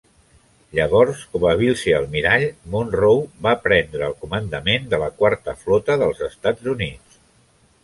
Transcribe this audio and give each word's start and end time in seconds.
Llavors, 0.77 1.19
com 1.35 1.43
a 1.49 1.51
vicealmirall, 1.59 2.45
Munroe 2.77 3.21
va 3.49 3.53
prendre 3.67 4.09
el 4.09 4.17
comandament 4.25 4.91
de 4.95 5.03
la 5.05 5.13
Quarta 5.23 5.57
Flota 5.63 6.01
dels 6.05 6.27
Estats 6.33 6.75
Units. 6.77 7.23